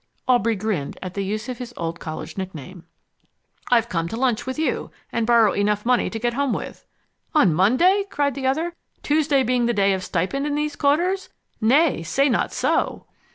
[0.27, 2.85] Aubrey grinned at the use of his old college nickname.
[3.69, 6.87] "I've come to lunch with you, and borrow enough money to get home with."
[7.35, 8.73] "On Monday?" cried the other.
[9.03, 11.29] "Tuesday being the day of stipend in these quarters?
[11.61, 13.05] Nay, say not so!"